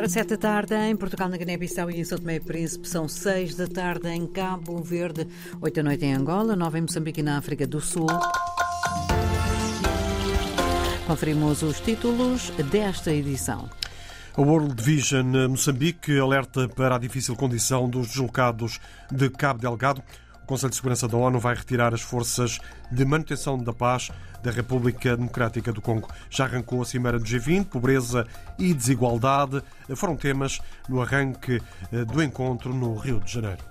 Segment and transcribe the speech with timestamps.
[0.00, 2.88] Agora, sete da tarde em Portugal, na Guiné-Bissau e em São Tomé e Príncipe.
[2.88, 5.28] São seis da tarde em Cabo Verde,
[5.60, 8.06] oito da noite em Angola, nove em Moçambique e na África do Sul.
[11.06, 13.68] Conferimos os títulos desta edição.
[14.34, 18.80] A World Vision Moçambique alerta para a difícil condição dos deslocados
[19.12, 20.02] de Cabo Delgado.
[20.50, 22.58] O Conselho de Segurança da ONU vai retirar as forças
[22.90, 24.10] de manutenção da paz
[24.42, 26.08] da República Democrática do Congo.
[26.28, 28.26] Já arrancou a Cimeira do G20, pobreza
[28.58, 29.62] e desigualdade
[29.94, 33.62] foram temas no arranque eh, do encontro no Rio de Janeiro.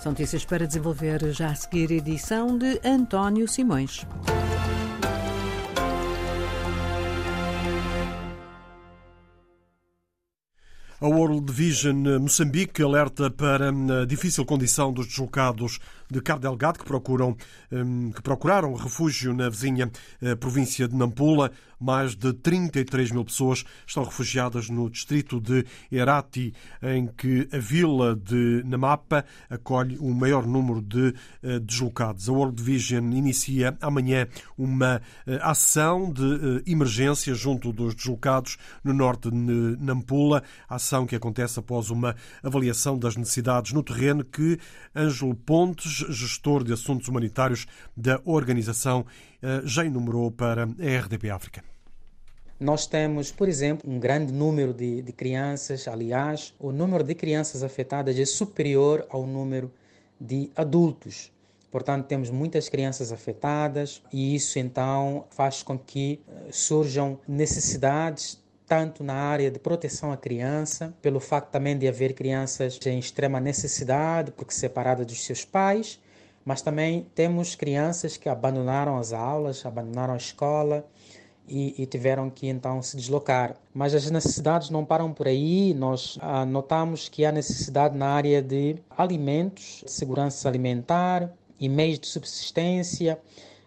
[0.00, 4.06] São notícias para desenvolver já a seguir edição de António Simões.
[11.04, 15.78] A World Vision Moçambique alerta para a difícil condição dos deslocados
[16.10, 17.36] de Cabo Delgado que, procuram,
[17.70, 19.90] hum, que procuraram refúgio na vizinha
[20.20, 21.50] eh, província de Nampula.
[21.80, 28.16] Mais de 33 mil pessoas estão refugiadas no distrito de Herati, em que a vila
[28.16, 32.28] de Namapa acolhe o maior número de eh, deslocados.
[32.28, 39.30] A World Vision inicia amanhã uma eh, ação de emergência junto dos deslocados no norte
[39.30, 44.58] de Nampula, ação que acontece após uma avaliação das necessidades no terreno que
[44.96, 49.04] Ângelo Pontes gestor de assuntos humanitários da organização,
[49.42, 51.62] eh, já enumerou para a RDP África.
[52.58, 55.88] Nós temos, por exemplo, um grande número de, de, crianças.
[55.88, 59.72] Aliás, o número de crianças afetadas é superior ao número
[60.20, 61.32] de adultos.
[61.70, 68.43] Portanto, temos muitas crianças afetadas e isso então faz com que eh, surjam necessidades
[68.74, 73.38] tanto na área de proteção à criança, pelo facto também de haver crianças em extrema
[73.38, 76.00] necessidade, porque separadas dos seus pais,
[76.44, 80.84] mas também temos crianças que abandonaram as aulas, abandonaram a escola
[81.46, 83.54] e, e tiveram que então se deslocar.
[83.72, 88.42] Mas as necessidades não param por aí, nós ah, notamos que há necessidade na área
[88.42, 93.20] de alimentos, segurança alimentar e meios de subsistência,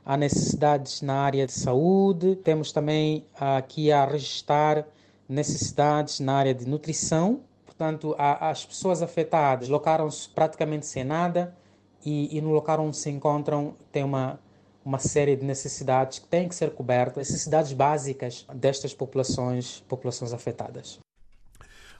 [0.05, 4.85] há necessidades na área de saúde, temos também aqui a registrar
[5.27, 7.41] necessidades na área de nutrição.
[7.65, 11.55] Portanto, as pessoas afetadas locaram-se praticamente sem nada
[12.03, 14.39] e, e, no local onde se encontram tem uma,
[14.83, 20.99] uma série de necessidades que têm que ser cobertas, necessidades básicas destas populações, populações afetadas.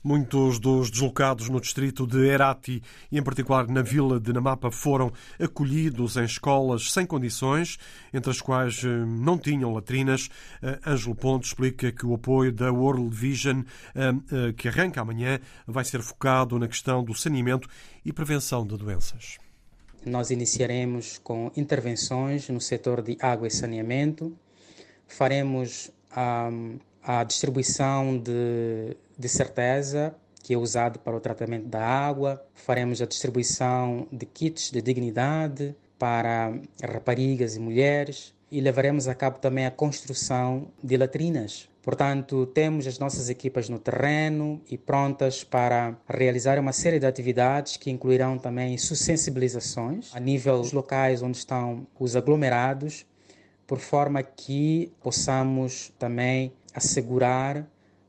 [0.08, 2.82] Muitos dos deslocados no distrito de Herati
[3.12, 7.78] e, em particular, na vila de Namapa, foram acolhidos em escolas sem condições,
[8.14, 10.30] entre as quais eh, não tinham latrinas.
[10.64, 13.64] Eh, Ângelo Ponto explica que o apoio da World Vision,
[13.94, 17.68] eh, que arranca amanhã, vai ser focado na questão do saneamento
[18.06, 19.38] e prevenção de doenças.
[20.06, 24.34] Nós iniciaremos com intervenções no setor de água e saneamento,
[25.06, 26.50] faremos a,
[27.04, 32.42] a distribuição de de certeza que é usado para o tratamento da água.
[32.54, 39.40] Faremos a distribuição de kits de dignidade para raparigas e mulheres e levaremos a cabo
[39.40, 41.68] também a construção de latrinas.
[41.82, 47.78] Portanto, temos as nossas equipas no terreno e prontas para realizar uma série de atividades
[47.78, 53.06] que incluirão também sensibilizações a nível dos locais onde estão os aglomerados,
[53.66, 57.66] por forma que possamos também assegurar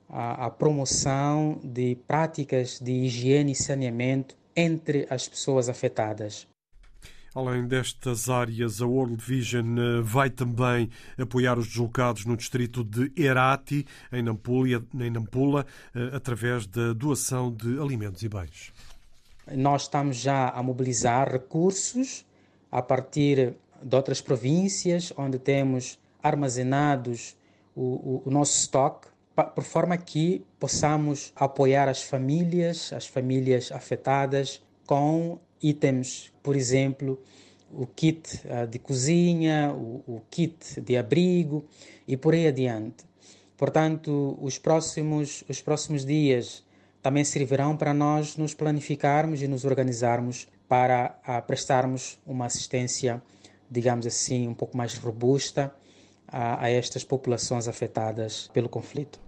[0.08, 6.46] a, a promoção de práticas de higiene e saneamento entre as pessoas afetadas.
[7.34, 13.12] Além destas áreas, a World Vision eh, vai também apoiar os deslocados no distrito de
[13.16, 18.72] Herati, em Nampula, em Nampula, eh, através da doação de alimentos e bens.
[19.52, 22.26] Nós estamos já a mobilizar recursos
[22.72, 27.36] a partir de outras províncias, onde temos armazenados
[27.74, 29.06] o, o, o nosso estoque
[29.44, 37.20] por forma que possamos apoiar as famílias, as famílias afetadas com itens, por exemplo,
[37.70, 41.64] o kit ah, de cozinha, o, kit de abrigo
[42.06, 43.04] e por aí adiante.
[43.56, 46.64] Portanto, os próximos, os próximos dias
[47.02, 53.22] também servirão para nós nos planificarmos e nos organizarmos para a, ah, prestarmos uma assistência,
[53.70, 55.74] digamos assim, um pouco mais robusta
[56.26, 59.27] a, a estas populações afetadas pelo conflito.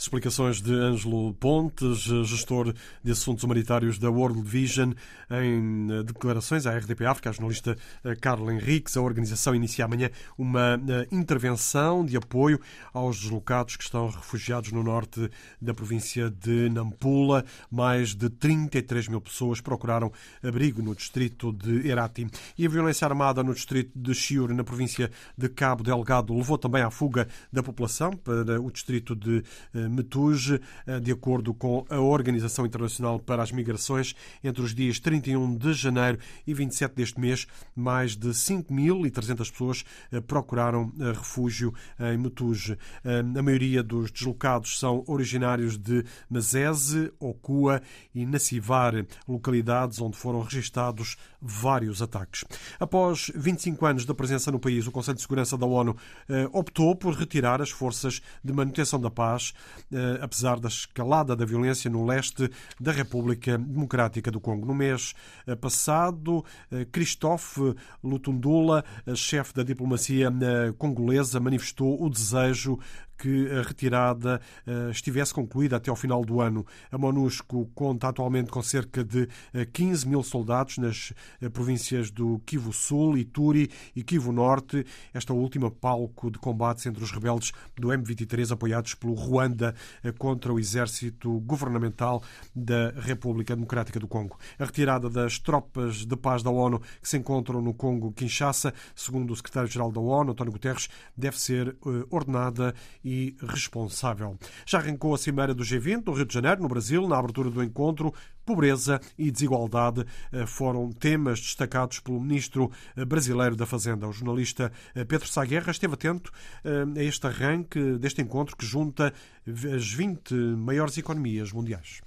[0.00, 2.72] Explicações de Ângelo Pontes, gestor
[3.04, 4.92] de assuntos humanitários da World Vision,
[5.30, 8.96] em eh, declarações à RDP África, a jornalista eh, Carla Henriques.
[8.96, 10.08] A organização inicia amanhã
[10.38, 12.58] uma eh, intervenção de apoio
[12.94, 15.30] aos deslocados que estão refugiados no norte
[15.60, 17.44] da província de Nampula.
[17.70, 20.10] Mais de 33 mil pessoas procuraram
[20.42, 22.26] abrigo no distrito de Herati.
[22.56, 26.82] E a violência armada no distrito de Chiure, na província de Cabo Delgado, levou também
[26.82, 29.44] à fuga da população para o distrito de
[29.90, 30.60] Metuge,
[31.02, 36.18] de acordo com a Organização Internacional para as Migrações, entre os dias 31 de janeiro
[36.46, 39.84] e 27 deste mês, mais de 5.300 pessoas
[40.26, 42.78] procuraram refúgio em Metuge.
[43.04, 47.82] A maioria dos deslocados são originários de Mazese, Okua
[48.14, 48.94] e Nacivar,
[49.26, 52.44] localidades onde foram registados vários ataques.
[52.78, 55.96] Após 25 anos da presença no país, o Conselho de Segurança da ONU
[56.28, 59.79] eh, optou por retirar as forças de manutenção da paz, eh,
[60.22, 64.66] apesar da escalada da violência no leste da República Democrática do Congo.
[64.66, 65.14] No mês
[65.46, 66.44] eh, passado,
[66.92, 68.84] Christophe Lutundula,
[69.14, 70.30] chefe da diplomacia
[70.78, 72.78] congolesa, manifestou o desejo
[73.20, 76.64] que a retirada eh, estivesse concluída até ao final do ano.
[76.90, 79.28] A MONUSCO conta atualmente com cerca de
[79.74, 85.34] 15 eh, mil soldados nas eh, províncias do Kivu Sul, Ituri e Kivu Norte, esta
[85.34, 89.74] última palco de combates entre os rebeldes do M23 apoiados pelo Ruanda
[90.18, 92.22] contra o exército governamental
[92.54, 94.38] da República Democrática do Congo.
[94.58, 99.32] A retirada das tropas de paz da ONU que se encontram no Congo Kinshasa, segundo
[99.32, 101.76] o secretário-geral da ONU, António Guterres, deve ser
[102.10, 102.74] ordenada
[103.04, 104.38] e e responsável.
[104.64, 107.60] Já arrancou a Cimeira do G20 no Rio de Janeiro, no Brasil, na abertura do
[107.60, 108.14] encontro.
[108.46, 114.06] Pobreza e desigualdade eh, foram temas destacados pelo ministro eh, brasileiro da Fazenda.
[114.06, 116.30] O jornalista eh, Pedro Saguerra esteve atento
[116.64, 119.12] a este arranque deste encontro que junta
[119.44, 122.00] as 20 maiores economias mundiais.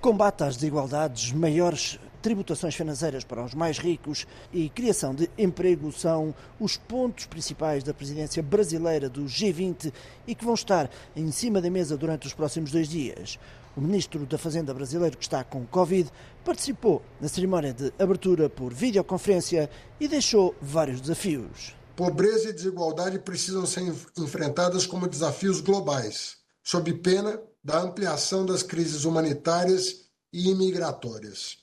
[0.00, 6.32] Combate às desigualdades, maiores tributações financeiras para os mais ricos e criação de emprego são
[6.60, 9.92] os pontos principais da presidência brasileira do G20
[10.24, 13.40] e que vão estar em cima da mesa durante os próximos dois dias.
[13.76, 16.08] O ministro da Fazenda brasileiro, que está com Covid,
[16.44, 19.68] participou na cerimónia de abertura por videoconferência
[19.98, 21.74] e deixou vários desafios.
[21.96, 29.04] Pobreza e desigualdade precisam ser enfrentadas como desafios globais, sob pena da ampliação das crises
[29.04, 31.58] humanitárias e imigratórias.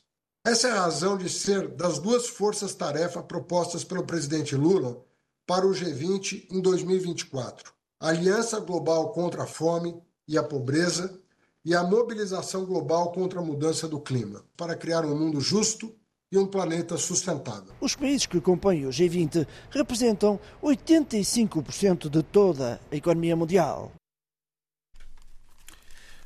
[0.46, 5.04] Essa é a razão de ser das duas forças-tarefa propostas pelo presidente Lula
[5.46, 11.20] para o G20 em 2024: a Aliança Global contra a Fome e a Pobreza
[11.66, 15.92] e a mobilização global contra a mudança do clima, para criar um mundo justo
[16.32, 17.74] e um planeta sustentável.
[17.82, 23.92] Os países que compõem o G20 representam 85% de toda a economia mundial.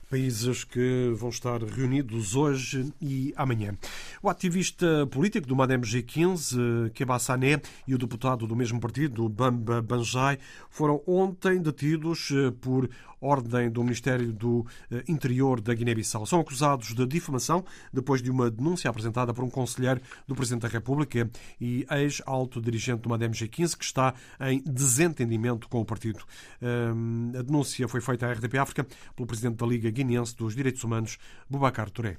[0.09, 3.77] Países que vão estar reunidos hoje e amanhã.
[4.23, 9.83] O ativista político do MADEM G15, Keba Sané, e o deputado do mesmo partido, Bamba
[9.83, 12.89] Banjai, foram ontem detidos eh, por
[13.21, 16.25] ordem do Ministério do eh, Interior da Guiné-Bissau.
[16.25, 20.67] São acusados de difamação depois de uma denúncia apresentada por um conselheiro do Presidente da
[20.67, 21.29] República
[21.59, 26.23] e ex-alto dirigente do MADEM G15 que está em desentendimento com o partido.
[26.61, 30.83] Ehm, a denúncia foi feita à RDP África pelo Presidente da Liga Guineense dos Direitos
[30.83, 31.17] Humanos,
[31.49, 32.15] Bubacar Touré.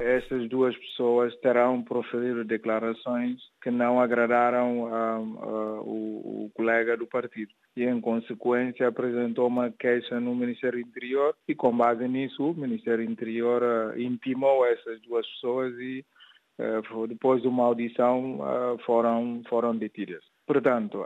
[0.00, 5.20] Essas duas pessoas terão proferido declarações que não agradaram a, a,
[5.80, 7.50] o, o, colega do partido.
[7.76, 13.04] E, em consequência, apresentou uma queixa no Ministério Interior e, com base nisso, o Ministério
[13.04, 16.04] Interior uh, intimou essas duas pessoas e,
[16.60, 20.22] uh, depois de uma audição, uh, foram, foram detidas.
[20.46, 21.04] Portanto,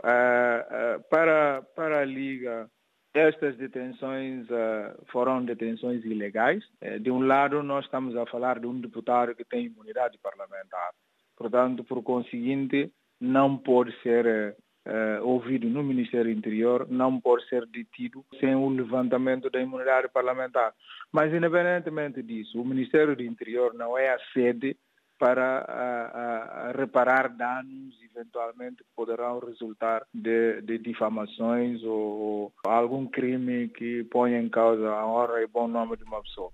[1.09, 2.69] para, para a Liga
[3.13, 6.63] estas detenções uh, foram detenções ilegais.
[6.81, 10.91] Uh, de um lado, nós estamos a falar de um deputado que tem imunidade parlamentar.
[11.37, 14.55] Portanto, por conseguinte, não pode ser
[14.87, 20.73] uh, ouvido no Ministério Interior, não pode ser detido sem o levantamento da imunidade parlamentar.
[21.11, 24.75] Mas, independentemente disso, o Ministério do Interior não é a sede
[25.23, 33.07] para a, a, reparar danos eventualmente que poderão resultar de, de difamações ou, ou algum
[33.07, 36.51] crime que ponha em causa a honra e bom nome de uma pessoa.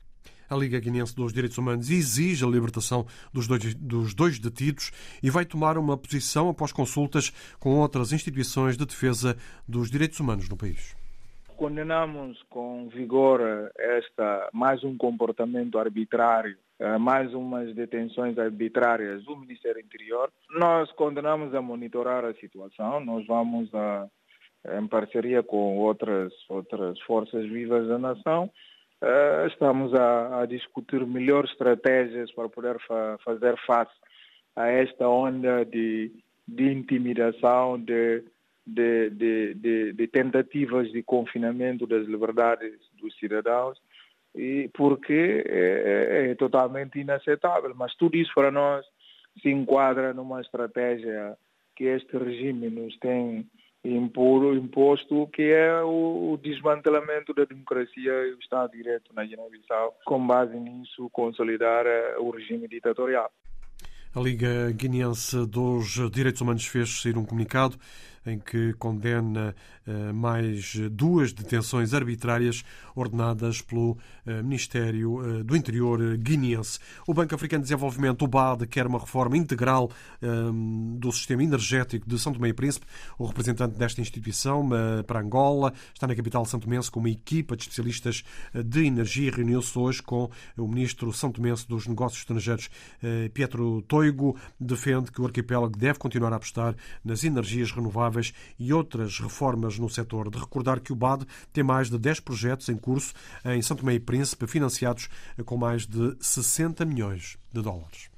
[0.48, 4.92] A Liga Guinense dos Direitos Humanos exige a libertação dos dois, dos dois detidos
[5.24, 9.36] e vai tomar uma posição após consultas com outras instituições de defesa
[9.68, 10.96] dos direitos humanos no país
[11.58, 13.42] condenamos com vigor
[13.78, 16.58] esta mais um comportamento arbitrário,
[17.00, 20.32] mais umas detenções arbitrárias do Ministério Interior.
[20.52, 23.00] Nós condenamos a monitorar a situação.
[23.02, 24.08] Nós vamos a,
[24.78, 28.50] em parceria com outras outras forças vivas da nação
[29.02, 33.94] eh, estamos a, a discutir melhores estratégias para poder fa fazer face
[34.56, 36.12] a esta onda de,
[36.46, 38.24] de intimidação, de,
[38.68, 43.80] de, de, de tentativas de confinamento das liberdades dos cidadãos,
[44.36, 47.74] e porque é, é, é, totalmente inaceitável.
[47.76, 48.86] Mas tudo isso para nós
[49.42, 51.38] se enquadra numa estratégia
[51.76, 53.48] que este regime nos tem
[53.84, 59.24] impor, imposto que é o, o desmantelamento da democracia e o Estado de Direito na
[59.24, 63.32] Guiné-Bissau, com base nisso consolidar eh, o regime ditatorial.
[64.14, 67.78] A Liga Guineense dos Direitos Humanos fez sair um comunicado
[68.26, 69.56] em que condena
[69.88, 72.64] uh, mais duas detenções arbitrárias
[72.96, 76.80] ordenadas pelo uh, Ministério uh, do Interior guineense.
[77.08, 79.90] O Banco Africano de Desenvolvimento, o BAD, quer uma reforma integral
[81.00, 82.86] do sistema energético de São Tomé e Príncipe.
[83.18, 84.70] O representante desta instituição
[85.08, 88.24] para Angola está na capital São Tomense com uma equipa de especialistas
[88.54, 89.32] de energia.
[89.32, 92.70] Reuniu-se hoje com o ministro São Tomense dos Negócios Estrangeiros,
[93.34, 94.36] Pietro Toigo.
[94.60, 99.78] Defende que o arquipélago deve continuar a apostar nas energias renováveis renováveis e outras reformas
[99.78, 100.30] no setor.
[100.30, 103.14] De recordar que o BAD tem mais de 10 projetos em curso
[103.46, 105.08] em São Tomé e Príncipe, financiados
[105.46, 108.10] com mais de 60 milhões de dólares.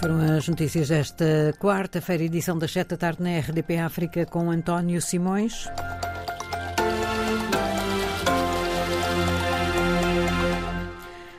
[0.00, 5.00] Foram as notícias desta quarta-feira, edição das 7 da tarde na RDP África com António
[5.00, 5.68] Simões.